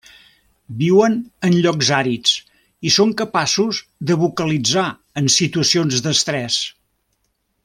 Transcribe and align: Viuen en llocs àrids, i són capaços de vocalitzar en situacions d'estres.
Viuen 0.77 1.17
en 1.49 1.57
llocs 1.65 1.91
àrids, 1.97 2.33
i 2.89 2.93
són 2.97 3.13
capaços 3.21 3.83
de 4.13 4.19
vocalitzar 4.25 4.89
en 5.23 5.33
situacions 5.39 6.03
d'estres. 6.09 6.63